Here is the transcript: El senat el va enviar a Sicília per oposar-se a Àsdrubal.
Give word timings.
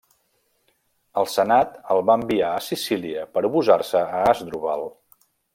El 1.23 1.29
senat 1.33 1.75
el 1.95 2.01
va 2.11 2.17
enviar 2.21 2.49
a 2.55 2.65
Sicília 2.71 3.29
per 3.37 3.47
oposar-se 3.51 4.05
a 4.21 4.27
Àsdrubal. 4.35 4.91